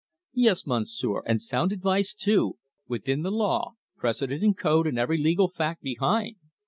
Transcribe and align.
"Yes, 0.33 0.65
Monsieur, 0.65 1.21
and 1.27 1.39
sound 1.39 1.71
advice 1.71 2.15
too, 2.15 2.57
within 2.87 3.21
the 3.21 3.29
law 3.29 3.75
precedent 3.97 4.41
and 4.41 4.57
code 4.57 4.87
and 4.87 4.97
every 4.97 5.19
legal 5.19 5.47
fact 5.47 5.83
behind." 5.83 6.37